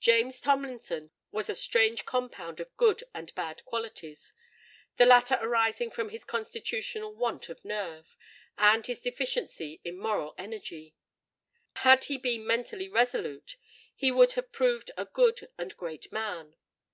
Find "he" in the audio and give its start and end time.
12.04-12.18, 13.94-14.10